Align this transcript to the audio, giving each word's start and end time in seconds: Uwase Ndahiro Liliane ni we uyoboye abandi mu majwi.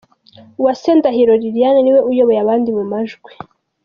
Uwase 0.59 0.89
Ndahiro 0.97 1.33
Liliane 1.41 1.79
ni 1.81 1.91
we 1.95 1.99
uyoboye 2.09 2.39
abandi 2.41 2.69
mu 2.77 2.83
majwi. 2.91 3.31